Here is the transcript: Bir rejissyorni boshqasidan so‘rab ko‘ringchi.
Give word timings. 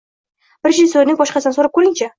Bir 0.67 0.75
rejissyorni 0.75 1.17
boshqasidan 1.21 1.59
so‘rab 1.61 1.77
ko‘ringchi. 1.79 2.07